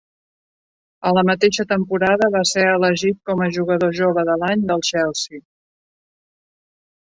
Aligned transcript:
A 1.09 1.11
la 1.17 1.23
mateixa 1.29 1.65
temporada, 1.73 2.29
va 2.37 2.41
ser 2.53 2.65
elegit 2.71 3.21
com 3.31 3.45
a 3.47 3.51
jugador 3.59 3.95
jove 4.01 4.27
de 4.33 4.41
l'any 4.45 4.67
del 4.73 4.85
Chelsea. 4.91 5.45